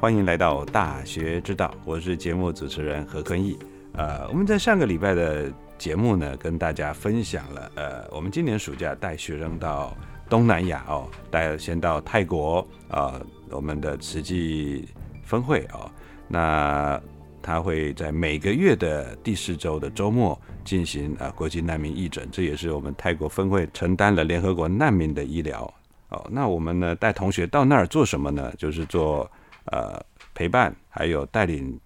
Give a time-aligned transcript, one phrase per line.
[0.00, 3.58] 欢迎来到大学之道，我是节目主持人何坤义。
[3.92, 9.94] 呃，我们在上个礼拜的节目呢，跟大家分享了，呃，我们今年暑假带学生到
[10.26, 14.88] 东南亚哦，带先到泰国啊，我们的慈济
[15.22, 15.90] 分会哦，
[16.26, 16.98] 那
[17.42, 25.70] 他会在每个月的第四周的周末进行啊国际难民义诊，这也是我们泰国分会承担了联合国难民的医疗
[26.08, 26.26] 哦。
[26.30, 28.50] 那我们呢带同学到那儿做什么呢？
[28.56, 29.30] 就是做。
[29.66, 30.00] 呃，
[30.34, 31.78] 陪伴还有带领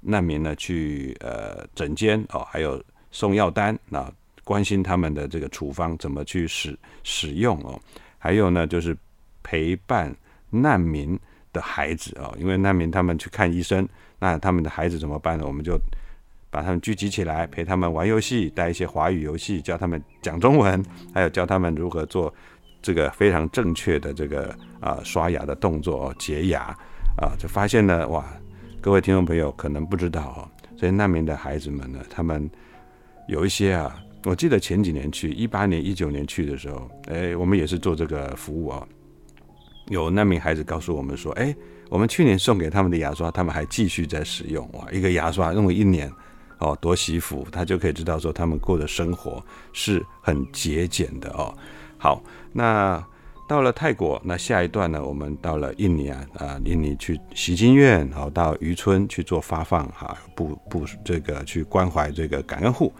[0.00, 4.10] 难民呢去呃诊间哦，还有送药单，那
[4.44, 7.80] 关心他们的这个处方怎么去使使用哦，
[8.18, 8.96] 还有呢就是
[9.42, 10.14] 陪伴
[10.50, 11.18] 难民
[11.52, 15.46] 的孩子哦，因为难民他们去看医生，那他们的孩子怎么办呢？
[15.46, 15.78] 我们就
[16.50, 20.84] 把他们聚集起来，陪他们玩游戏，带一些华语游戏，教他们讲中文，
[21.14, 22.32] 还有教他们如何做
[22.80, 26.76] 这个非常正确的这个啊刷牙的动作哦，洁牙。
[27.18, 28.24] 啊，就发现了，哇，
[28.80, 32.50] 各位听众朋友可能不知道哦，这些难民的孩子们呢，他们
[33.28, 38.86] 有一些啊，我记得前几年去，一八年、一九年去的时候，哎，我们也是做这个服务啊，
[39.88, 41.54] 有难民孩子告诉我们说，哎，
[41.90, 46.10] 我们去年送给他们的牙刷，他们还继续在使用，哇，一个牙刷用了一年，
[46.58, 51.54] 哦，多惜福，他就可以知道说他们过的生活是很节俭的哦。
[51.98, 53.04] 好，那。
[53.52, 55.04] 到了泰国，那下一段呢？
[55.04, 62.90] 我们到了印尼啊，啊，印尼去洗经院，然后到渔村去做发放，哈，布布这个去关怀这个感恩户。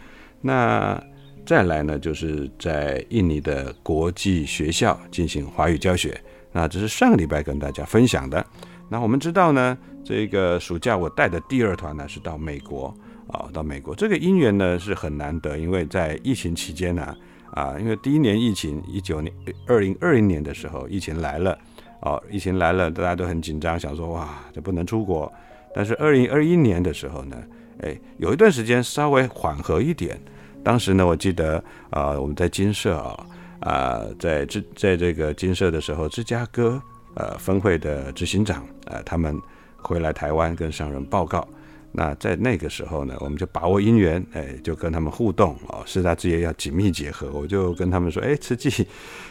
[0.43, 1.03] 那
[1.47, 6.21] 再来呢，就是在印尼的国际学校进行华语教学。
[6.53, 8.45] 那这是上个礼拜跟大家分享的。
[8.91, 12.95] 那我们知道呢，这个暑假我带的第二团呢是到美国
[13.29, 17.17] 啊，到美国这个姻缘呢是很难得，因为在疫情期间呢。
[17.53, 19.33] 啊因为第一年疫情，一九年
[19.67, 21.57] 二零二零年的时候，疫情来了，
[22.01, 25.31] 哦，疫情来了，大家都很紧张，想说哇，这不能出国。
[25.75, 27.37] 但是二零二一年的时候呢，
[27.83, 30.21] 哎，有一段时间稍微缓和一点。
[30.65, 33.27] 当时呢，我记得啊，我们在金社啊，
[33.61, 36.81] 啊，在芝在这个金社的时候，芝加哥
[37.15, 39.39] 呃分会的执行长呃，他们
[39.77, 41.47] 回来台湾跟上人报告。
[41.95, 47.31] 那在那个时候呢，我们就把握因缘，哎，就跟他们互动哦，师大之业要紧密结合。
[47.33, 48.87] 我就跟他们说，哎，慈济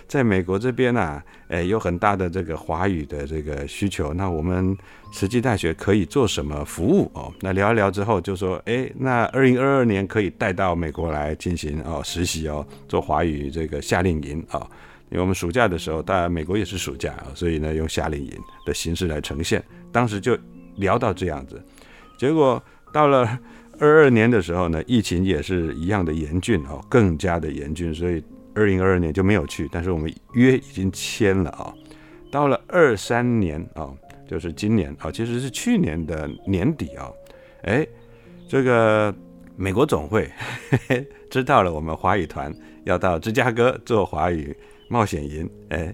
[0.07, 4.13] 在美国这边啊，哎，有很大的这个华语的这个需求。
[4.13, 4.77] 那我们
[5.11, 7.33] 慈济大学可以做什么服务哦？
[7.39, 14.67] 那聊一聊之后就说，哎，那二零二二年可以带到美国来进行哦实习哦，做华语这个夏令营啊。
[15.09, 18.31] 因为我们暑假的时候，当然美国也是暑假啊，所以呢用夏令营
[18.67, 19.63] 的形式来呈现。
[19.91, 20.37] 当时就
[20.75, 21.59] 聊到这样子。
[22.21, 22.61] 结果
[22.93, 23.27] 到了
[23.81, 28.23] 二二年的时候呢，疫情也是一样的严峻哦，更加的严峻，所以
[28.53, 29.67] 二零二二年就没有去。
[29.71, 31.73] 但是我们约已经签了啊。
[32.31, 33.89] 到了二三年啊，
[34.29, 37.09] 就是今年啊，其实是去年的年底啊，
[37.63, 37.83] 哎，
[38.47, 39.11] 这个
[39.55, 40.29] 美国总会
[41.31, 42.53] 知道了我们华语团
[42.83, 44.55] 要到芝加哥做华语
[44.89, 45.91] 冒险营，哎，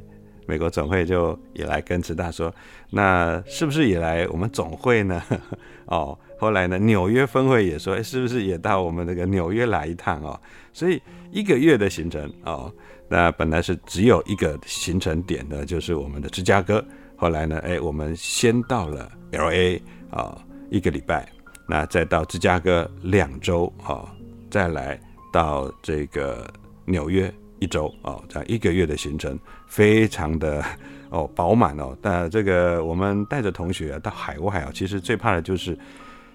[0.48, 2.54] 美国总会就也来跟慈大说，
[2.90, 5.22] 那是不是也来我们总会呢？
[5.86, 10.40] 哦，后来呢，纽约分会也说，哎，是不是也到我们那个纽约来一趟哦？
[10.74, 11.02] 所以
[11.32, 12.74] 一个月的行程哦，
[13.10, 16.84] 那本来是只有一个行程点的，就是我们的芝加哥。
[17.16, 20.38] 后来呢，哎，我们先到了 L A 啊，
[20.70, 21.28] 一个礼拜，
[21.68, 24.14] 那再到芝加哥两周啊，
[24.50, 25.00] 再来
[25.34, 26.48] 到这个
[26.86, 30.64] 纽约一周啊，这样一个月的行程，非常的
[31.10, 31.96] 哦饱满哦。
[32.02, 35.78] 但这个我们带着同学到海外啊，其实最怕的就是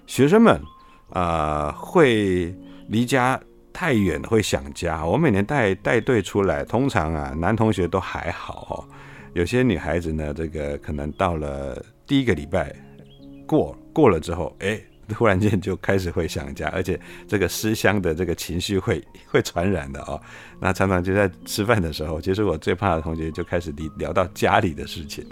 [0.07, 0.59] 学生们
[1.09, 2.55] 啊会
[2.87, 3.39] 离家
[3.71, 5.05] 太远，会想家。
[5.05, 8.73] 我每年带带队出来，通常啊男同学都还好哦。
[9.33, 12.73] 有些女孩子呢，这个可能到了第一个礼拜
[13.47, 14.79] 过过了之后，哎。
[15.13, 20.19] 突然间就开始会想家，而且这个思乡的这个情绪会 会传染的哦。
[20.59, 25.25] 那常常就在吃饭的时候，其实我最怕的同学就开始聊聊到家里的事情，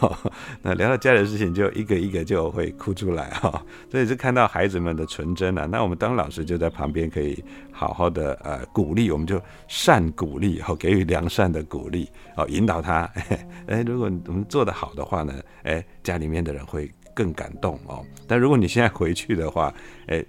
[0.62, 3.62] 那聊到家里的事情就一个一个就会哭出来哈。
[3.88, 5.66] 这也是看到孩子们的纯真啊。
[5.66, 13.02] 那我们当老师就在旁边可以好好的呃鼓励，我们就善鼓励，哦，给予良善的鼓励，哦，引导他。
[13.68, 16.90] 哎，如果我们做得好的话呢，哎，家里面的人会。
[17.14, 19.72] 更感动哦，但如果你现在回去的话，
[20.08, 20.24] 哎，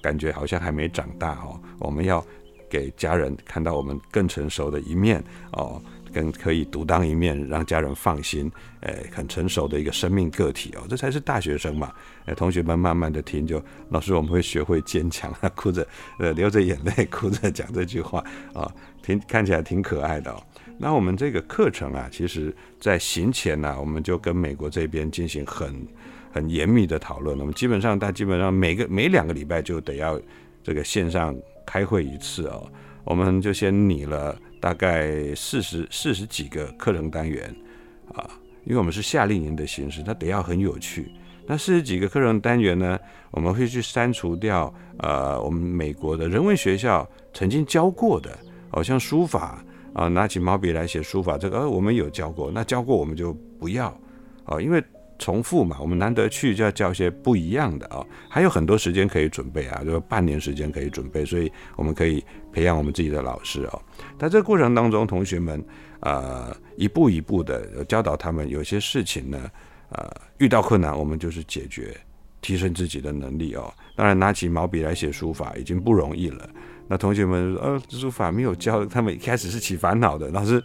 [0.00, 1.60] 感觉好像还没长大哦。
[1.78, 2.24] 我们要
[2.68, 5.22] 给家人看到我们更成熟的一面
[5.52, 5.80] 哦，
[6.12, 8.50] 更可以独当一面，让家人放心。
[8.80, 11.92] 哎，很成熟的一个生命个体哦，这才是大学生嘛。
[12.24, 15.86] 哎，同学们慢慢的听，就老师我们会学会坚强啊， 哭着
[16.18, 18.24] 呃流着眼泪哭着讲这句话
[18.54, 18.72] 啊，
[19.02, 20.42] 挺看起来挺可爱的哦。
[20.78, 25.86] 那我们这个课程啊，其实在行前呢，我们就跟美国这边进行很。
[26.36, 30.20] 很严密的讨论，我们基本上，他基本上每个每两个礼拜就得要
[30.62, 31.34] 这个线上
[31.64, 32.70] 开会一次哦。
[33.04, 37.48] 我们就先拟了大概四十四十几个课程单元
[38.12, 38.28] 啊，
[38.64, 41.10] 因为我们是夏令营的形式，它得要很有趣。
[41.46, 42.98] 那四十几个课程单元呢，
[43.30, 53.86] 我们会去删除掉呃，我们美国的人文学校曾经教过的，好像书法啊，拿起毛笔来写书法，这个呃我们有教过，那教过我们就不要
[54.44, 54.84] 啊，因为。
[55.18, 63.82] 重复嘛，我们难得去就要教一些不一样的哦，还有很多时间可以准备啊，就半年时间可以准备，所以我们可以培养我们自己的老师哦。
[64.18, 65.64] 在这个过程当中，同学们
[66.00, 69.50] 呃一步一步的教导他们，有些事情呢
[69.90, 71.96] 呃遇到困难，我们就是解决，
[72.40, 73.72] 提升自己的能力哦。
[73.94, 76.48] 当然拿起毛笔来写书法已经不容易了，
[76.88, 80.62] 那同学们呃书法没有教，他们一开始是起烦恼的，老师。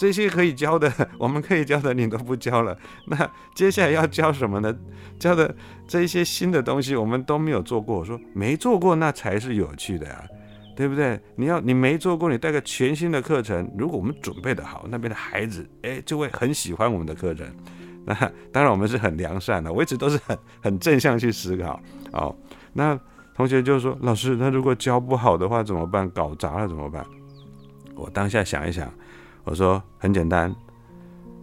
[0.00, 2.74] 这些可以教的， 我们可以教的，你都不教了。
[3.08, 4.74] 那接下来要教什么呢？
[5.18, 5.54] 教的
[5.86, 7.98] 这一些新的东西，我们都没有做过。
[7.98, 10.24] 我说没做过，那才是有趣的呀，
[10.74, 11.20] 对不对？
[11.36, 17.46] 你要你没做过，你带个全新的课程，如果我们准备的好，那边的孩子哎就会很喜欢我们的课程。
[18.06, 18.14] 那
[18.50, 21.78] 当然我们是很良善的，我一直都是很很正向去思考。
[22.12, 22.34] 哦，
[22.72, 22.98] 那
[23.34, 26.08] 同学就说老师，那如果教不好的话怎么办？
[26.08, 27.04] 搞砸了怎么办？
[27.94, 28.90] 我当下想一想。
[29.50, 30.54] 我说很简单，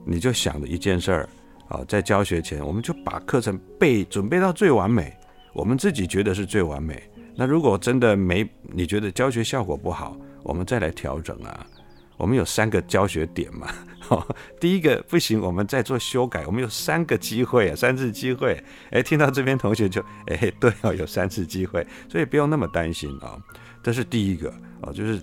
[0.05, 1.29] 你就想着一件事儿
[1.67, 5.13] 啊，在教学前，我们就把课程备准备到最完美，
[5.53, 7.03] 我们自己觉得是最完美。
[7.35, 11.67] 那如果真的没，你觉得教学效果不好，我们再来调整啊。
[12.15, 13.67] 我们有三个教学点嘛，
[14.57, 16.45] 第一个不行，我们再做修改。
[16.45, 18.57] 我们有三个机会啊，三次机会。
[18.91, 23.37] 哎，听到这边同学就哎，对哦，有三次机会，所以不用那么担心啊。
[23.83, 24.49] 这是第一个
[24.81, 25.21] 哦，就是。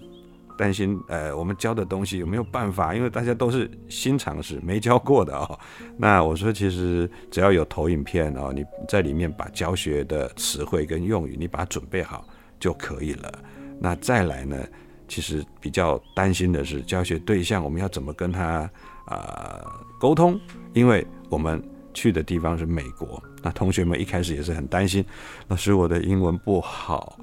[0.57, 2.95] 担心，呃，我们教的东西有没有办法？
[2.95, 5.59] 因为大家都是新尝试，没教过的哦。
[5.97, 12.27] 那我说，其实只要有投影片哦，你在里面把教学的词汇跟用语，你把它准备好
[12.59, 13.33] 就可以了。
[13.81, 14.57] 那再来呢，
[15.09, 18.71] 其实比较担心的是教学对象，我们要怎么跟他
[19.07, 19.65] 啊
[19.99, 20.41] 沟通？
[20.73, 25.05] 因为我们去的地方是美国，那同学们一开始也是很担心，
[25.49, 27.19] 老师我的英文不好。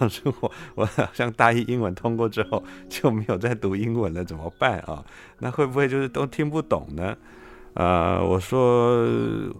[0.00, 5.04] 老师，我我好像大一英文通过之后就没有再读英文了，怎么办啊？
[5.38, 7.16] 那会不会就是都听不懂呢？
[7.74, 9.04] 呃，我说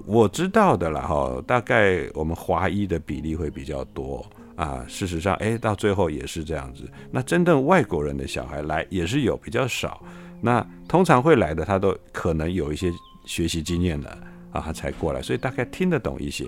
[0.06, 4.84] 我知道的了哈，大概我们华裔的比例会比较多啊。
[4.86, 6.88] 事实上，哎，到最后也是这样子。
[7.10, 10.00] 那真正外国人的小孩来也是有比较少。
[10.40, 12.92] 那通常会来的，他都可能有一些
[13.24, 14.10] 学习经验了
[14.52, 16.46] 啊，他才过来，所以大概听得懂一些。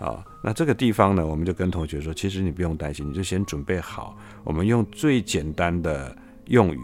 [0.00, 6.16] 啊，那这个地方呢，我们就跟同学说，其实你不用担心，你就先准备好，我们用最简单的
[6.46, 6.80] 用语，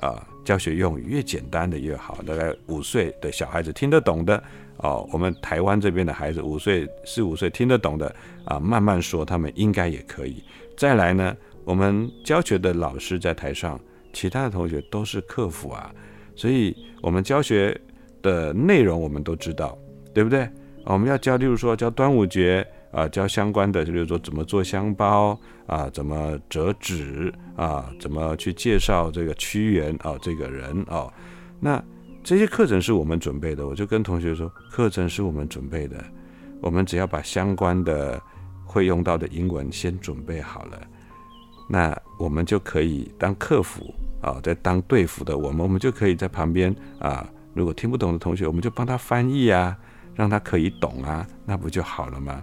[0.00, 4.42] 啊，教学用语越简单的越好，大概五岁的小孩子听得懂的，
[4.76, 8.14] 哦，我们台湾这边的孩子五岁四五岁听得懂的，
[8.44, 10.44] 啊，慢慢说，他们应该也可以。
[10.76, 13.80] 再来呢，我们教学的老师在台上，
[14.12, 15.90] 其他的同学都是客服啊，
[16.36, 17.80] 所以我们教学
[18.20, 19.78] 的内容我们都知道，
[20.12, 20.46] 对不对？
[20.92, 31.12] 我们要教，例如说教端午节啊，教相关的，就比如说怎么做香包啊，怎么折纸啊，怎么去介绍这个屈原啊这个人哦。
[31.60, 31.82] 那
[32.24, 36.04] 这些课程是我们准备的，我就跟同学说，课程是我们准备的，
[36.60, 38.20] 我们只要把相关的
[38.64, 40.80] 会用到的英文先准备好了，
[41.68, 49.76] 那我们就可以当客服啊，在当队服的我们，我们就可以在旁边啊，如果听不懂的同学，我们就帮他翻译啊，
[50.14, 52.42] 让他可以懂啊，那不就好了吗？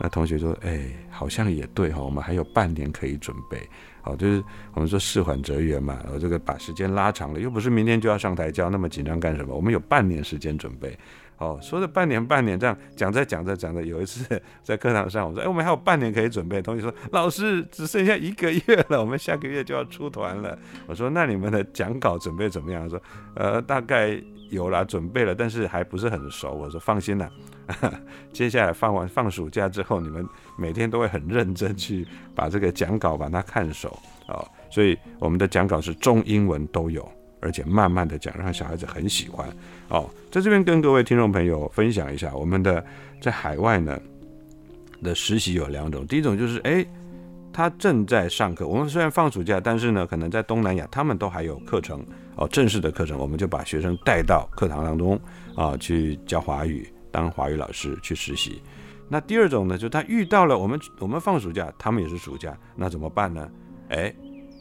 [0.00, 3.62] 那同学说：“哎，好像也对哈，我们还有半年可以准备。
[4.02, 4.42] 好，就是
[4.74, 9.54] 我们说事缓则圆嘛，我这个把时间拉长了，又不是明天就要上台教，那么紧张干什么？
[9.54, 10.98] 我们有半年时间准备。
[11.38, 16.60] 哦，说的半年半年这样讲着讲着讲着，有一次 在课堂上，我说：哎，我们还有半年可以准备。
[16.62, 20.58] 同学说：老师只剩下一个月了，我们下个月就要出团了。
[20.86, 22.88] 我说：那你们的讲稿准备怎么样？
[22.88, 23.00] 说：
[23.36, 26.52] 呃，大概。”有了，准备了，但是还不是很熟。
[26.52, 27.28] 我说放心啦，
[28.32, 30.24] 接下来放完放暑假之后，你们
[30.56, 33.88] 每天都会很认真去把这个讲稿把它看熟
[34.28, 34.46] 哦。
[34.70, 37.10] 所以我们的讲稿是中英文都有，
[37.40, 39.48] 而且慢慢的讲，让小孩子很喜欢
[39.94, 40.10] 哦。
[40.30, 42.84] 在这边跟各位听众朋友分享一下，我们的
[43.20, 43.98] 在海外呢
[45.02, 46.84] 的实习有两种，第一种就是哎。
[47.56, 55.16] 他正在上课，我们虽然放暑假，但是呢，可能在东南亚，他们都还有课程哦，正式的课程，我们就把学生带到课堂当中
[55.54, 58.60] 啊，去教华语，当华语老师去实习。
[59.08, 63.48] 那第二种呢，就他遇到了我们，我们放暑假，他们也是暑假，那怎么办呢？
[63.90, 64.12] 哎，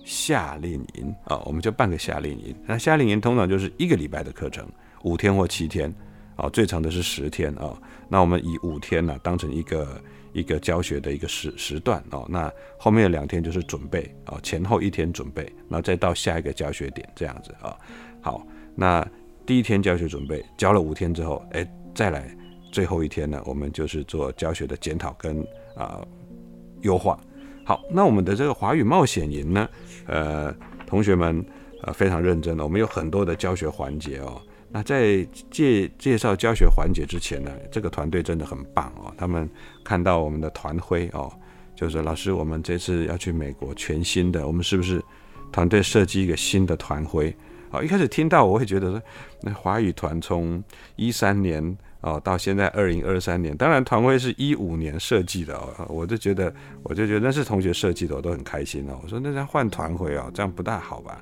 [0.06, 2.56] 夏令营啊，我们就办个夏令营。
[2.64, 4.68] 那夏令营通常就是一个礼拜的课程，
[5.04, 5.94] 五天或七天，
[6.36, 7.74] 啊，最长的是十天啊。
[8.10, 10.02] 那我们以五天呢当成一个。
[10.34, 17.78] 一个教学的一个时时段哦，那后面的两天就是准备哦，前后一天准备，然后再到下一个教学点这样子啊。
[18.20, 18.44] 好，
[18.74, 19.08] 那
[19.46, 22.36] 第一天教学准备教了五天之后，哎，再来
[22.72, 25.40] 最后一天呢，我们就是做教学的检讨跟
[25.78, 26.04] 啊
[26.82, 27.16] 优化。
[27.64, 29.70] 好，那我们的这个华语冒险营呢，
[30.08, 30.52] 呃，
[30.88, 31.46] 同学们
[31.84, 34.42] 呃非常认真的，我们有很多的教学环节哦。
[34.76, 39.14] 那在介介绍教学环节之前呢，这个团队真的很棒哦。
[39.16, 39.48] 他们
[39.84, 41.32] 看到我们的团徽哦，
[41.76, 45.00] 就是老师，我们这次要去美国，全新的，我们是不是
[45.52, 47.32] 团队设计一个新的团徽？
[47.70, 49.02] 哦，一开始听到我会觉得说，
[49.42, 50.64] 那华语团从
[50.96, 56.52] 一三年哦到现在二零二三年，当然团徽是一五年设计的哦，我就觉得
[56.82, 59.00] 我就觉得那是同学设计的，我都很开心哦。
[59.04, 61.22] 我说那样换团徽哦，这样不大好吧？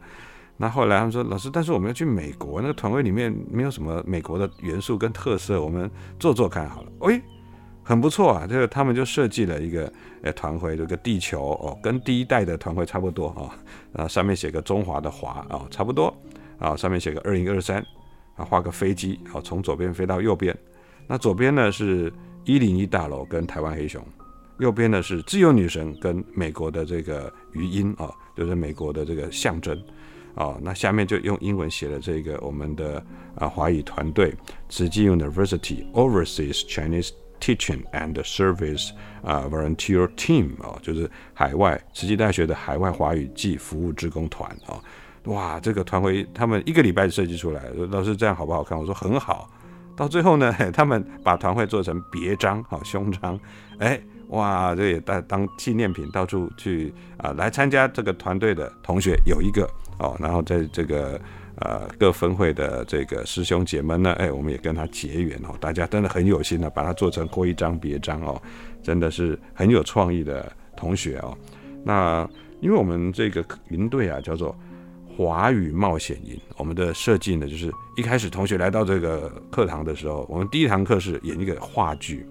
[0.61, 5.89] 那后来他们说，老师，但是我们要去美国，那个团徽里面没有什么美国的元素跟特色，我们
[6.19, 6.91] 做做看好了。
[6.99, 7.19] 哎，
[7.81, 9.91] 很不错啊，这个他们就设计了一个
[10.21, 13.57] 呃团徽，这个地球哦，跟第一代的团徽差不多啊，
[13.91, 16.15] 然后上面写个中华的华啊，差不多
[16.59, 17.83] 啊，上面写个二零二三
[18.35, 20.55] 啊，画个飞机，好从左边飞到右边，
[21.07, 22.13] 那左边呢是
[22.45, 23.99] 一零一大楼跟台湾黑熊，
[24.59, 29.75] 右边呢是自由女神跟美国的这个余音啊，就是美国的这个象征。
[30.35, 33.03] 哦，那下面就用英文写了这个我们的
[33.35, 34.33] 啊华语团队
[34.69, 37.09] 慈济 University Overseas Chinese
[37.39, 38.91] Teaching and Service
[39.23, 44.79] 啊 Volunteer Team 哦，就是海外慈济大学的海外华语暨服务职工团啊。
[45.25, 48.77] 哇，这个团徽他们一个礼拜设计出来，老师这样好不好看？
[48.77, 49.49] 我说很好。
[49.95, 53.39] 到最后呢， 他们把团徽做成别章，好胸章，
[53.79, 54.01] 哎。
[54.31, 57.33] 哇，这也当当纪念品，到处去啊！
[57.33, 61.19] 来参加这个团队的同学有一个哦，然后在这个
[61.57, 65.55] 呃各分会的这个师兄姐们呢，哎，我们也跟他结缘哦。
[65.59, 68.41] 大家真的很有心的，把它做成徽章别章哦，
[68.81, 71.37] 真的是很有创意的同学哦。
[71.83, 72.27] 那
[72.61, 74.55] 因为我们这个营队啊叫做
[75.17, 82.25] 华语冒险营，我们的设计呢就是一开始同学来到这个课堂的时候，我们第一堂课是演一个话剧。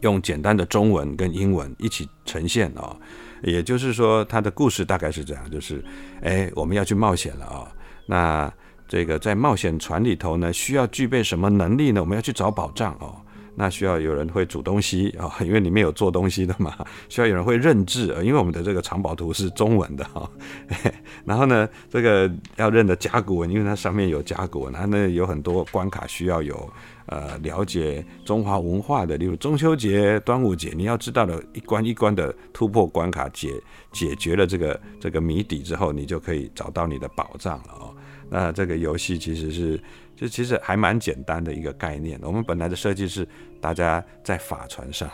[0.00, 2.94] 用简单的中文跟英文一起呈现啊，
[3.42, 5.84] 也就是说，他的故事大概是这样，就是，
[6.22, 7.68] 哎，我们要去冒险了啊，
[8.06, 8.52] 那
[8.86, 12.00] 这个在冒险船里头呢，需要具备什么能力呢？
[12.00, 13.16] 我们要去找宝藏哦。
[13.56, 16.74] 那需要有人会煮东西啊， 因为里面有做东西的嘛。
[17.08, 20.28] 需要有人会认字，因为我们的这个藏宝图是中文的哈。
[21.24, 26.68] 然后呢，这个要认的甲骨文，因为它上面有甲骨文，它那有很多关卡需要有
[27.06, 33.52] 呃了解中华文化的，例如中秋节、端午节，你要知道的一关一关的突破关卡，解
[33.92, 37.94] 解决了这个这个谜底之后，你就可以找到你的宝藏了哦。
[38.30, 39.80] 那这个游戏其实是。
[40.16, 42.16] 就其实还蛮简单的一个概念。
[42.22, 43.26] 我们本来的设计是
[43.60, 45.10] 大家在法船上，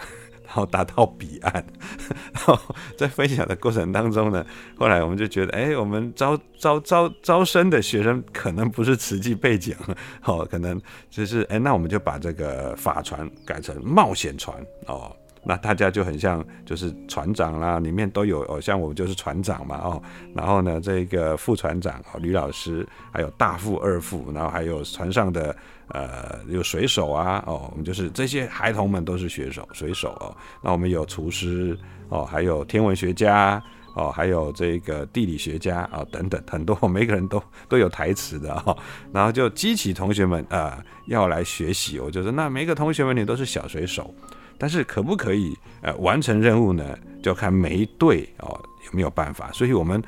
[0.50, 1.52] 然后达到彼岸。
[2.34, 2.58] 然后
[2.98, 4.44] 在分享的过程当中呢，
[4.76, 9.76] 后来我们就觉得，哎，我们招招招招生的学生可能不是慈济背景，
[10.26, 15.14] 哦，可能就是哎，那我们就把这个法船改成冒险船哦。
[15.44, 20.02] 那大家就很像就是船长啦，里面都有哦，像我们就是船长嘛哦，
[20.34, 25.54] 然后呢这个副船长哦吕老师，还有大副二副，然后还有船上的
[25.88, 31.78] 呃有水手啊哦，我们就是这些孩童们都是水手水手哦，那我们有厨师
[32.08, 33.62] 哦，还有天文学家。
[33.96, 38.74] 哦，还有这个地理学家啊，等等，很多每个人都都有台词的哈，
[39.12, 41.98] 然后就激起同学们啊要来学习。
[41.98, 44.14] 我就说，那每个同学们你都是小水手，
[44.60, 46.96] 但是可不可以呃完成任务呢？
[47.22, 49.50] 就看每一队哦有没有办法。
[49.52, 50.02] 所以我们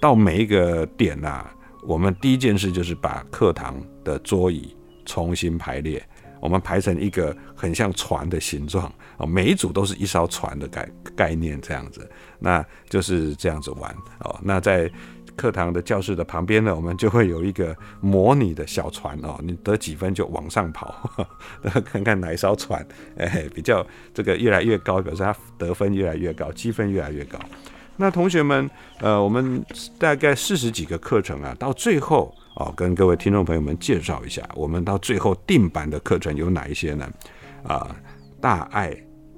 [0.00, 1.46] 到每一个点呐，
[1.86, 6.02] 我们第一件事就是把课堂的桌椅重新排列。
[6.40, 14.40] 我们排成一个很像船的形状哦，每一组都是一艘船的概概念这样子，那就是这样子玩哦。
[14.42, 14.90] 那在
[15.40, 21.10] 课堂的教室的旁边呢，我们就会有一个模拟的小船哦，你得几分就往上跑，
[21.82, 27.38] 看看哪一艘船哎比较这个越来越高，表示他得分越来越高，积分越来越高。
[27.96, 28.68] 那同学们，
[28.98, 29.64] 呃，我们
[29.98, 32.34] 大概四十几个课程啊，到最后。
[32.56, 37.08] 哦，跟各位听众朋友们介绍一下，我们到最后定版的课程有哪一些呢？
[37.62, 37.96] 啊，
[38.40, 38.94] 大爱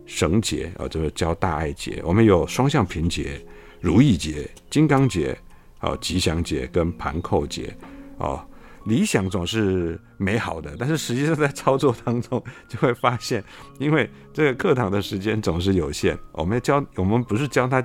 [0.06, 2.00] 绳结啊，就是教大爱结。
[2.04, 3.38] 我们有双向平结、
[3.80, 5.38] 如意结、金刚结、
[5.82, 7.76] 哦吉祥结跟盘扣结。
[8.18, 8.44] 哦，
[8.84, 13.42] 理想总是美好的，但是实际上在操作当中就会发现，
[13.78, 17.80] 因为这个课堂的时间总是有限，我们教，我们不是教他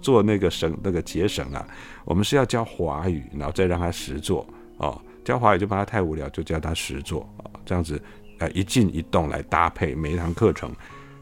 [0.00, 1.66] 做那个绳那个结绳啊，
[2.04, 4.46] 我们是要教华语，然后再让他实做。
[4.78, 8.00] 哦，教华语就怕他太无聊，就教他实做啊，这样子，
[8.38, 10.70] 呃，一静一动来搭配每一堂课程。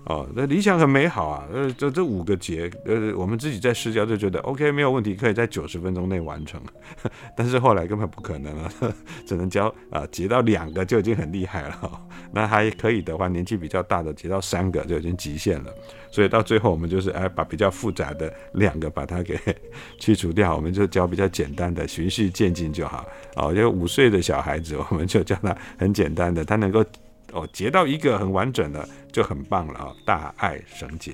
[0.06, 6.61] 哦，那理想很美好啊，呃，这这五个节，呃，我们自己在试教就觉得 OK 没有问题，可以在九十分钟内完成，
[7.34, 8.70] 但是后来根本不可能了，
[9.25, 12.00] 只能教啊，结到两个就已经很厉害了，
[12.32, 15.73] 那还可以的话，年纪比较大的结到三个就已经极限了，
[16.11, 19.38] 所以到最后我们就是哎把比较复杂的两个把它给
[19.99, 26.85] 去除掉，我们就教比较简单的，循序渐进就好，哦，就五岁的小孩子，我们就教他很简单的，他能够。
[27.35, 29.92] 哦，结到一个很完整的就很棒了啊！
[30.05, 31.12] 大爱绳结。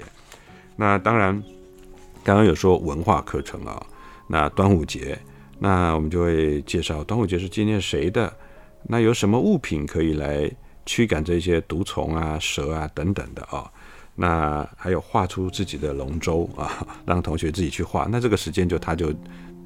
[0.76, 1.42] 那当然，
[2.22, 3.82] 刚刚有说文化课程啊，
[4.26, 5.18] 那端午节，
[5.58, 8.32] 那我们就会介绍端午节是纪念谁的？
[8.82, 10.50] 那有什么物品可以来
[10.84, 13.70] 驱赶这些毒虫啊、蛇啊等等的啊？
[14.14, 18.06] 那还有画出自己的龙舟啊，让同学自己去画。
[18.10, 19.10] 那这个时间就他就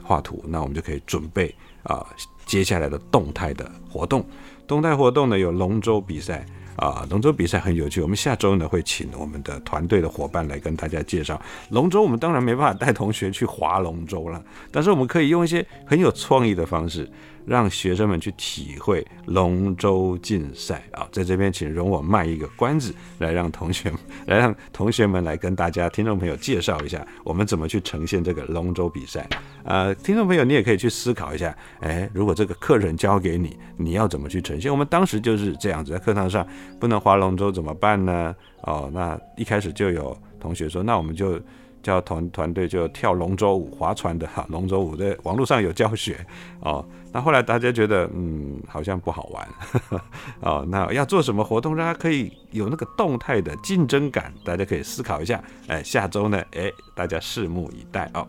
[0.05, 2.07] 画图，那我们就可以准备啊
[2.47, 4.25] 接下来的动态的活动。
[4.67, 6.45] 动态活动呢有龙舟比赛
[6.77, 8.01] 啊，龙舟比赛很有趣。
[8.01, 12.03] 我们下周呢会请我们的团队的伙伴来跟大家介绍龙舟。
[12.03, 17.09] 我们当然没办法带同学去划龙舟了，但是我们可以用一些很有创意的方式。
[17.47, 29.29] 让学生们去体会龙舟竞赛啊，在这边请容我卖一个关子，来让同学们 来让同学们来跟大家听众朋友介绍一下，我们怎么去呈现这个龙舟比赛。
[29.65, 34.71] 呃，听众朋友你也可以去思考一下，哎，如果这个客人交给你，你要怎么去呈现？
[34.71, 36.47] 我们当时就是这样子，在课堂上
[36.79, 38.35] 不能划龙舟怎么办呢？
[38.63, 41.41] 哦，那一开始就有同学说，那我们就。
[41.85, 46.27] 叫团团队就跳龙舟舞、划船的哈， 龙舟舞在网络上有教学
[46.61, 46.85] 哦。
[47.13, 49.49] 那后来大家觉得，嗯，好像不好玩
[50.41, 50.67] 哦。
[50.69, 54.33] 那要做什么活动，让他可以有那个动态的竞争感？
[54.43, 55.41] 大家可以思考一下。
[55.69, 58.27] 哎，下周呢，哎，大家拭目以待哦。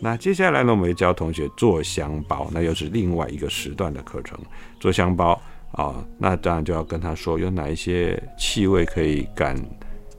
[0.00, 4.38] 那接下来呢，我们教同学做香包，那又是另外一个时段的课程。
[4.80, 5.38] 做香包
[5.72, 9.54] 啊，那当然就要跟他说有哪一些气味可以赶。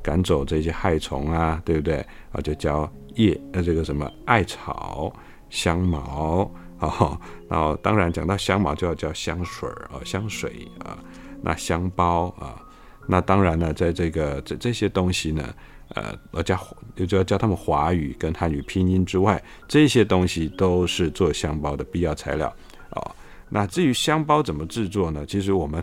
[0.04, 2.06] 赶走这些害虫啊，对不对？
[2.34, 5.12] 啊，就叫叶呃这个什么艾草、
[5.50, 10.98] 香茅啊，然 后当然讲到香茅就要叫香水儿啊，香水啊，
[11.42, 12.62] 那香包啊，
[13.08, 15.56] 那当然呢，在这个这这些东西呢，
[15.96, 16.60] 呃，要教
[16.96, 22.54] 就要教他们华语跟汉语拼音之外，这些东西都是做香包的必要材料
[22.90, 23.16] 啊。
[23.50, 25.26] 那至于香包怎么制作呢？
[25.26, 25.82] 其实我们。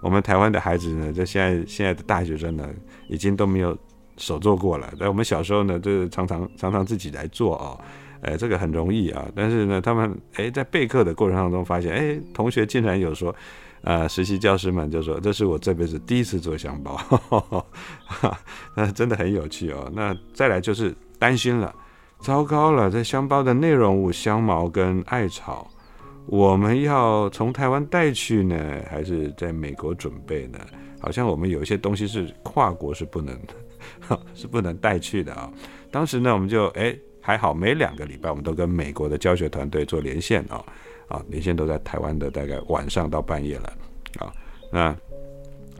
[0.00, 2.68] 我们台湾的孩子呢，就现在现在的大学生呢，
[3.08, 3.76] 已经都没有
[4.16, 4.92] 手做过了。
[4.98, 7.78] 在我们小时候呢，就是常常常常自己来做哦，
[8.22, 9.26] 哎，这个很容易啊。
[9.34, 13.34] 但是呢，他们哎在备课的过程当中发现，哎，同学竟然有说，
[13.82, 17.66] 呃，实习教师们就说，这是我这辈子第一次做香包，
[18.74, 19.90] 那真的很有趣哦。
[19.94, 21.74] 那再来就是担心了，
[22.20, 25.68] 糟糕了，这香包的内容物香茅跟艾草。
[26.26, 28.56] 我们要从台湾带去呢，
[28.88, 30.58] 还是在美国准备呢？
[31.00, 33.36] 好像我们有一些东西是跨国是不能，
[34.34, 35.52] 是不能带去的啊。
[35.90, 40.64] 当时呢，我们就哎还好，每两个礼拜我们都跟美国的教学团队做连线啊，
[41.08, 43.72] 啊连线都在台湾的大概晚上到半夜了
[44.18, 44.32] 啊。
[44.70, 44.96] 那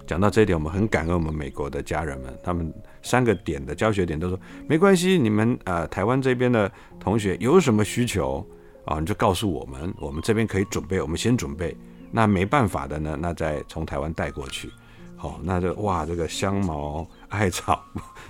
[0.06, 8.44] 讲到这一点，我们很感恩我们美国的家人们，他们三个点的教学点都说没关系，你们呃台湾这边的同学有什么需求
[8.84, 11.76] 啊，你就告诉我们，我们这边可以准备，我们先准备。
[12.10, 14.70] 那没办法的呢，那再从台湾带过去。
[15.16, 17.80] 好，那就哇，这个香茅艾草，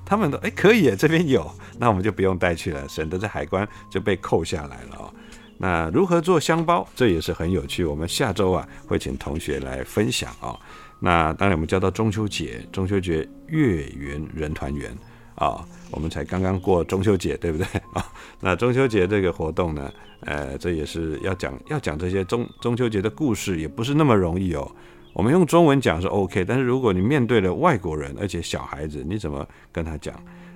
[0.04, 5.12] 他们都哎可以，这边有，那我们就不用带去了，省得在海关就被扣下来了哦。
[5.56, 7.84] 那如何做香包，这也是很有趣。
[7.84, 10.54] 我们下周啊会请同学来分享啊。
[11.00, 14.94] 那当然我们叫到中秋节，中秋节月圆人团圆
[15.34, 15.64] 啊。
[15.90, 18.04] 我们才刚刚过中秋节，对不对 啊？
[18.40, 24.70] 那中秋节这个活动呢，呃，这也是要讲要讲这些中中秋节的故事，也不是那么容易哦。
[25.12, 30.14] 我们用中文讲是 OK，但是如果你面对了外国人，而且小孩子，你怎么跟他讲？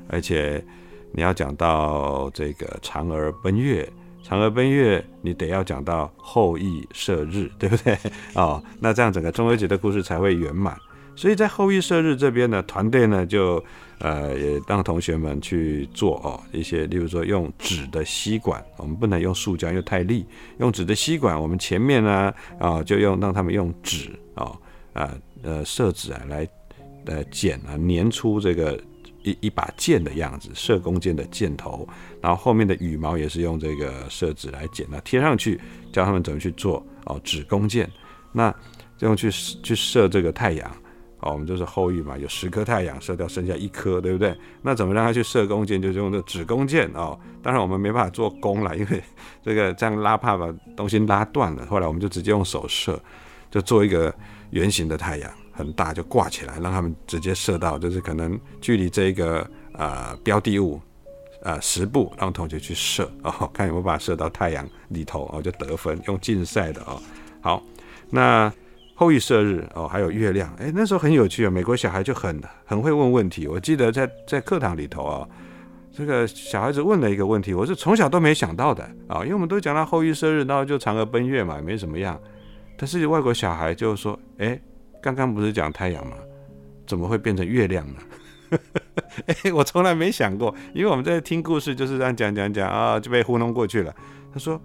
[0.08, 0.64] 而且
[1.12, 3.88] 你要讲到这个嫦娥奔月。
[4.28, 7.96] 嫦娥奔月，你得要讲到后羿射日，对不对？
[8.34, 10.76] 哦，那这样整个中秋节的故事才会圆满。
[11.14, 13.62] 所以在后羿射日这边呢，团队呢就
[13.98, 20.26] 呃也让同学们去做哦一些，例如说用纸的吸管，我们不能用塑胶，又太利。
[20.58, 24.56] 用纸的吸管，我们前面呢啊就用让他们用纸哦
[24.92, 26.48] 啊呃射纸啊来
[27.06, 28.80] 呃剪啊粘出这个。
[29.22, 31.84] 一一把剑的样子，射弓箭的箭头，
[32.20, 35.60] 然后后面的羽毛也是用这个射纸来剪那贴上去，
[35.92, 37.90] 教他们怎么去做哦，指弓箭，
[38.30, 38.54] 那
[39.00, 39.28] 用去
[39.64, 40.70] 去射这个太阳
[41.26, 44.36] 哦，我们就是后羿嘛，有十颗太阳，射掉剩下一颗，对不对？
[44.62, 47.18] 那怎么让他去射弓箭，就是用这指弓箭哦。
[47.42, 49.02] 当然我们没办法做弓了，因为
[49.42, 51.66] 这个这样拉怕把东西拉断了。
[51.66, 52.98] 后来我们就直接用手射，
[53.50, 54.14] 就做一个
[54.50, 55.30] 圆形的太阳。
[55.58, 60.78] 很大就挂起来，让他们直接射到，就是可能距离这个呃标的物
[61.42, 67.00] 呃十步，让同学去射哦，看有没有办法射到太阳里头哦，就得分，用竞赛的哦。
[67.40, 67.62] 好，
[68.10, 68.52] 那
[68.96, 73.46] 后羿射日哦，还有月亮，哎，那时候很有趣啊，美国小孩就很很会问问题。
[73.46, 75.28] 我记得在在课堂里头啊，
[75.92, 82.20] 这个小孩子问了一个问题，我是从小都没想到的啊，因为我们都讲到后羿射日，然后就嫦娥奔月嘛，也没什么样。
[82.76, 84.58] 但是外国小孩就说，哎。
[85.02, 86.16] 刚刚不是讲太阳吗？
[86.84, 88.00] 怎么会变成月亮呢？
[89.26, 93.94] 哎，我从来没想过，因为我们在听故事，就是这样讲讲讲啊，就被糊弄过去了。
[94.32, 94.60] 他说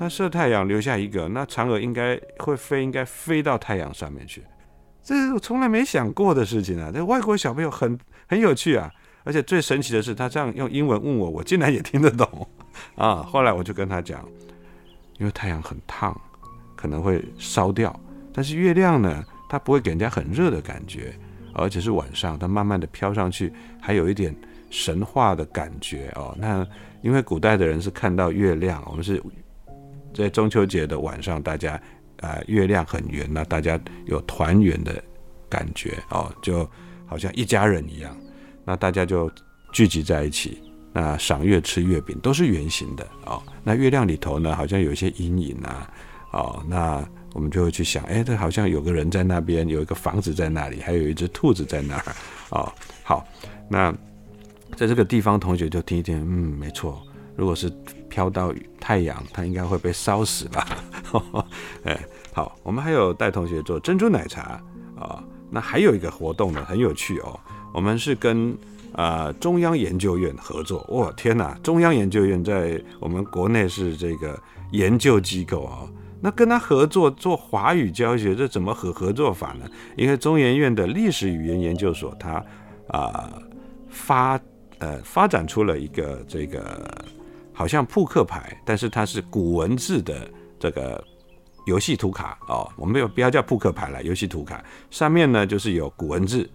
[0.00, 4.42] 他射太阳留下一个，那嫦娥应该会飞，应该飞到太阳上面去。
[5.02, 6.90] 这是我从来没想过的事情啊！
[6.90, 8.90] 这外国小朋友很很有趣啊，
[9.24, 12.48] 而且最神奇的是，他这样用英文问我，我竟然也听得懂
[12.94, 13.16] 啊！
[13.16, 14.26] 后来我就跟他讲，
[15.18, 16.18] 因为太阳很烫，
[16.74, 17.94] 可能会烧掉，
[18.32, 19.22] 但是月亮呢？
[19.50, 21.12] 它不会给人家很热的感觉，
[21.52, 24.34] 而且是晚上，它慢慢的飘上去，还有一点
[24.70, 26.34] 神话的感觉哦。
[26.38, 26.66] 那
[27.02, 29.22] 因为古代的人是看到月亮，我们是
[30.14, 31.80] 在中秋节的晚上，大家
[32.20, 35.02] 啊月亮很圆，那大家有团圆的
[35.48, 36.68] 感觉哦，就
[37.06, 38.16] 好像一家人一样，
[38.64, 39.30] 那大家就
[39.72, 43.42] 聚集在一起，那赏月吃月饼都是圆形的哦。
[43.62, 45.90] 那月亮里头呢，好像有一些阴影啊，
[46.32, 47.06] 哦那。
[47.32, 52.04] 我们就会去想，哎，这好像有个人在那边，有一个房子在那里，还有一只兔子在那儿，
[52.50, 52.72] 哦，
[53.04, 53.24] 好，
[53.68, 53.94] 那
[54.74, 57.00] 在这个地方，同学就听一听，嗯，没错，
[57.36, 57.70] 如果是
[58.10, 60.66] 飘到太阳，它应该会被烧死吧？
[61.84, 61.98] 哎，
[62.34, 64.60] 好，我们还有带同学做珍珠奶茶
[64.98, 67.38] 啊，那还有一个活动呢，很有趣哦，
[67.72, 68.54] 我们是跟
[68.92, 74.38] 啊中央研究院合作，哇，天哪，中央研究院在我们国内是这个
[74.72, 75.88] 研究机构啊。
[76.22, 79.64] 那跟他合作做华语教学，这怎么合合作法呢？
[79.96, 82.44] 因为中研院的历史语言研究所，它
[82.88, 83.32] 啊
[83.88, 84.38] 发
[84.80, 86.86] 呃发展出了一个这个
[87.60, 90.26] 好像扑克牌，但是它是古文字的
[90.58, 91.04] 这个
[91.66, 92.66] 游戏图卡哦。
[92.74, 96.48] 我们有不要叫扑克牌了，游戏图卡上面呢就是有古文字，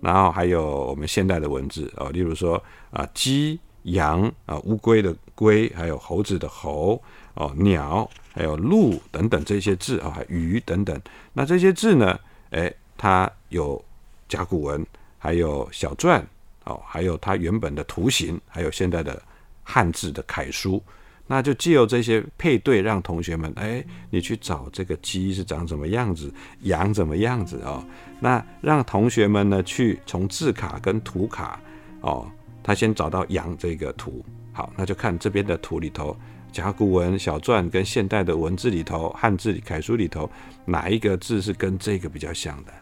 [0.00, 7.02] 然后还有我们现代的文字哦，例如说啊鸡、羊啊、乌龟的龟，还有猴子的猴
[7.34, 8.08] 哦，鸟。
[8.32, 10.98] 还有鹿等等这些字啊，鱼等等，
[11.32, 12.16] 那这些字呢？
[12.50, 13.84] 哎，它有
[14.28, 14.86] 甲骨文，
[15.18, 16.22] 还有小篆
[16.64, 19.20] 哦，还有它原本的图形，还有现在的
[19.62, 20.82] 汉字的楷书。
[21.26, 26.30] 那就借由这些配对，让同学们哎，你去找这个鸡是长什么样子，
[26.62, 27.82] 羊怎么样子哦。
[28.20, 31.58] 那让同学们呢去从字卡跟图卡
[32.00, 32.30] 哦，
[32.62, 34.22] 他先找到羊这个图，
[34.52, 36.14] 好，那就看这边的图里头。
[36.50, 40.30] 甲骨文小篆跟现代的文字里头，汉字楷书里头，
[40.66, 42.72] 哪一个字是跟这个比较像的？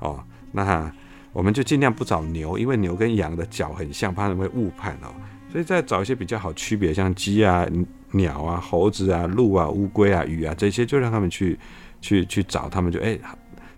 [0.00, 0.92] 哦，那
[1.32, 5.14] 我们就尽量不找牛，因为牛跟羊的脚很像，怕他们会误判哦。
[5.54, 7.64] 所以再找一些比较好区别，像鸡啊、
[8.10, 11.56] 鸟啊、猴子啊、鹿啊、乌龟啊、鱼啊这些，就让他们去
[12.00, 13.16] 去去找，他们就哎，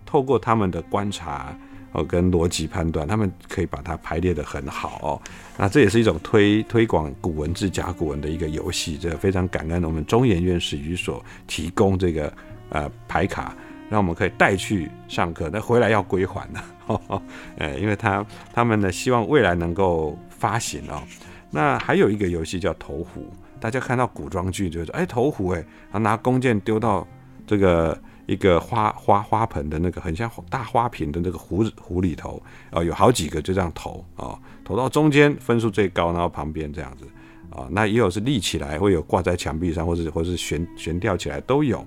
[0.03, 1.55] 透过他们的观察。
[1.93, 5.21] 哦跟逻辑判断，他们可以把它排列的很好哦。
[5.57, 12.31] 那这也是一种推推广古文字甲骨文的一个游戏，这非常感恩我们中研院史语所提供这个
[12.69, 13.55] 呃牌卡，
[13.89, 16.59] 让我们可以带去上课，那回来要归还的。
[17.57, 21.01] 呃，因为他他们呢希望未来能够发行哦。
[21.49, 23.25] 那还有一个游戏叫投壶，
[23.59, 27.07] 大家看到古装剧就是哎投壶哎，然后拿弓箭丢到
[27.45, 37.05] 这个一个花花花盆的那个很像大花瓶的那个壶壶里头，哦有好几个就这样投啊，投到中间分数最高，然后旁边这样子
[37.49, 41.85] 啊，那也有是立起来，会有挂在墙壁上，或者或是悬悬吊起来都有。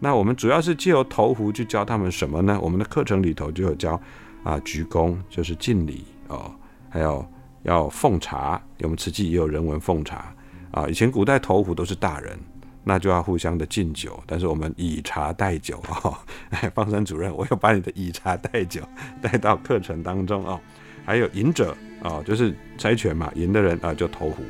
[0.00, 2.58] 那我们主要是借由投壶去教他们什么呢？
[2.62, 4.00] 我们的课程里头就有教。
[4.42, 6.54] 啊，鞠躬就是敬礼哦，
[6.88, 7.28] 还有
[7.66, 10.32] 要奉茶，我们瓷器也有人文奉茶
[10.70, 10.88] 啊。
[10.88, 12.38] 以前古代投壶都是大人，
[12.84, 16.16] 那就要互相的敬酒，但是我们以茶代酒哦。
[16.74, 18.80] 方山主任，我要把你的以茶代酒
[19.20, 20.60] 带到课程当中哦。
[21.04, 24.42] 还有赢者啊，就是猜拳嘛，赢的人啊就投壶，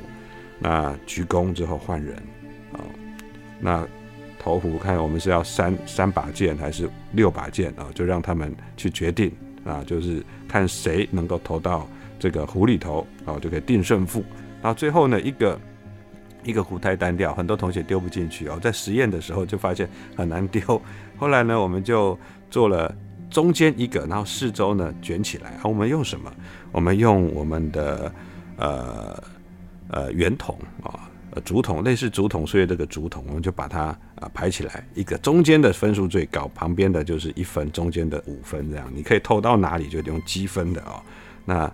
[0.59, 2.14] 那鞠躬之后换人
[2.72, 2.81] 啊，
[3.59, 3.87] 那
[4.38, 9.33] 投壶看我们是要三三把剑还是六把剑啊，就让他们去决定。
[9.64, 14.24] 啊，就是看谁能够投到这个壶里头，哦，就可以定胜负。
[14.62, 15.61] 然后最后呢，一个
[16.42, 18.59] 一个壶太单调，很多同学丢不进去哦。
[18.61, 20.81] 在实验的时候就发现很难丢。
[21.16, 22.18] 后来呢，我们就
[22.50, 22.94] 做了
[23.31, 25.59] 中间一个，然后四周呢卷起来。
[25.62, 26.33] 我们用什么？
[26.72, 28.12] 我们用我们的
[28.57, 29.22] 呃
[29.88, 31.11] 呃圆筒啊。
[31.44, 40.98] 竹筒类似竹筒，所以这个竹筒我们就把它啊排起来，一个中间的分数最高，旁边的就是一分，中间的五分，这样你可以投到哪里就用积分的哦。
[41.44, 41.70] 那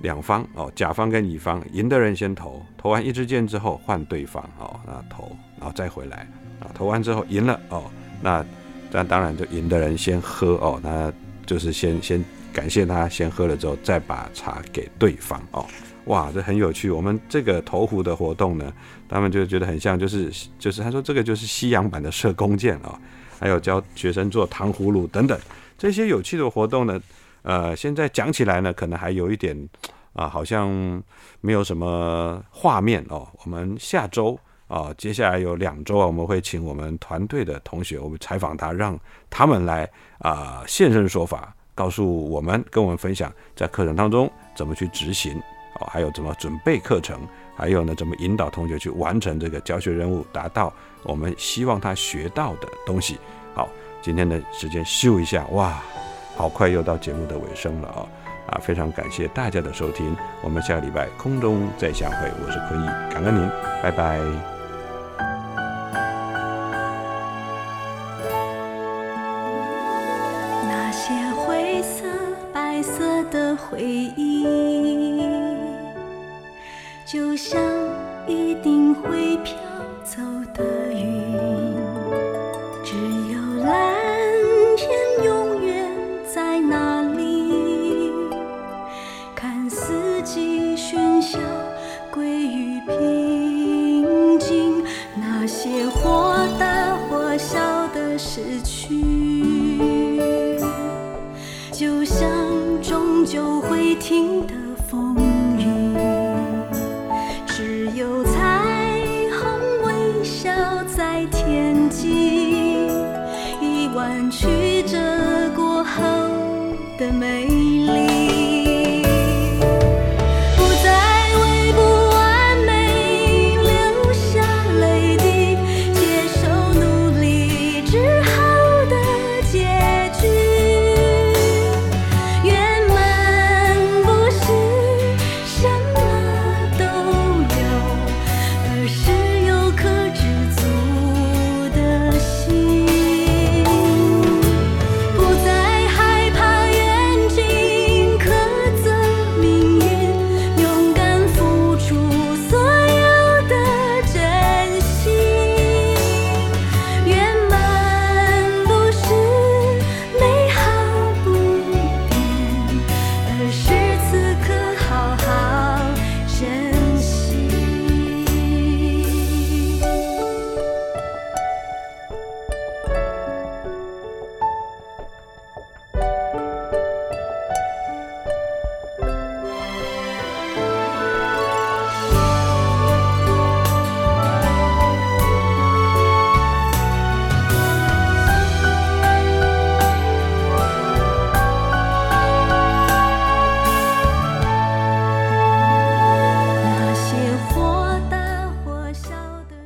[0.00, 6.28] 两方哦，甲方跟乙方，赢的人先投，投完一支箭之后换对方哦，那投，然后再回来
[6.60, 7.84] 啊，投完之后赢了哦，
[8.22, 8.44] 那
[8.90, 11.12] 那当然就赢的人先喝哦，那
[11.44, 15.66] 就是先先感谢他先喝了之后再把茶给对方哦。
[16.04, 16.90] 哇，这很有趣。
[16.90, 18.72] 我们这个投壶的活动呢，
[19.08, 22.98] 他们就觉得很像，就是就是他说这个就是西洋版的射弓箭啊，
[23.38, 25.38] 还有教学生做糖葫芦等等
[25.76, 26.98] 这些有趣的活动呢。
[27.42, 29.68] 呃，现在讲起来呢，可能还有一点
[30.12, 30.68] 啊，好像
[31.40, 33.26] 没有什么画面哦。
[33.44, 38.98] 我们下周啊，接下来有两周啊，我们会请我们团队的同学，我们采访他，让
[39.30, 45.40] 他们来啊现身说法，告诉我们，跟我们分享在课程当中怎么去执行。
[45.80, 47.20] 哦，还有怎么准备课程，
[47.54, 50.72] 还有呢，怎么引导同学去完成这个教学任务，达到
[51.04, 53.16] 我们希望他学到的东西。
[53.54, 53.68] 好，
[54.02, 55.80] 今天的时间咻一下，哇，
[56.38, 58.06] 好快又到节目的尾声了啊！
[58.46, 62.30] 啊，非常感谢大家的收听，我们下个礼拜空中再相会。
[62.40, 63.50] 我是坤毅，感恩您，
[63.82, 64.20] 拜拜。
[70.68, 72.04] 那些灰色、
[72.54, 74.46] 白色的回忆。
[77.04, 77.60] 就像
[78.28, 79.56] 一定会飘
[80.04, 80.22] 走
[80.54, 81.34] 的云，